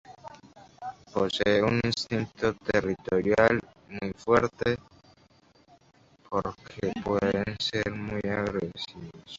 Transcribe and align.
Posee 1.13 1.61
un 1.61 1.79
instinto 1.85 2.55
territorial 2.55 3.59
muy 3.87 4.11
fuerte, 4.13 4.79
por 6.27 6.43
lo 6.43 6.53
que 6.55 6.91
puede 7.03 7.43
ser 7.59 7.91
muy 7.91 8.21
agresivo. 8.31 9.11